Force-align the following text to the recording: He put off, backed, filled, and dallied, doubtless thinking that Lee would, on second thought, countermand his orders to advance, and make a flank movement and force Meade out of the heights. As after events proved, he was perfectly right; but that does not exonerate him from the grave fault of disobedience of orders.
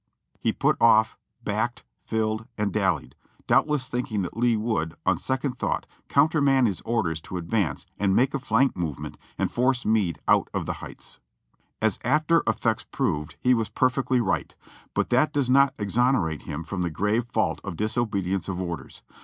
He 0.39 0.51
put 0.51 0.77
off, 0.81 1.15
backed, 1.43 1.83
filled, 2.05 2.47
and 2.57 2.73
dallied, 2.73 3.13
doubtless 3.45 3.87
thinking 3.87 4.23
that 4.23 4.35
Lee 4.35 4.57
would, 4.57 4.95
on 5.05 5.19
second 5.19 5.59
thought, 5.59 5.85
countermand 6.09 6.65
his 6.65 6.81
orders 6.81 7.21
to 7.21 7.37
advance, 7.37 7.85
and 7.99 8.15
make 8.15 8.33
a 8.33 8.39
flank 8.39 8.75
movement 8.75 9.19
and 9.37 9.51
force 9.51 9.85
Meade 9.85 10.19
out 10.27 10.49
of 10.55 10.65
the 10.65 10.73
heights. 10.81 11.19
As 11.83 11.99
after 12.03 12.41
events 12.47 12.87
proved, 12.91 13.35
he 13.41 13.53
was 13.53 13.69
perfectly 13.69 14.19
right; 14.19 14.55
but 14.95 15.11
that 15.11 15.31
does 15.33 15.51
not 15.51 15.75
exonerate 15.77 16.41
him 16.49 16.63
from 16.63 16.81
the 16.81 16.89
grave 16.89 17.27
fault 17.31 17.61
of 17.63 17.75
disobedience 17.77 18.49
of 18.49 18.59
orders. 18.59 19.03